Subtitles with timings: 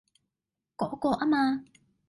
[0.77, 1.63] 嗰個啊嘛？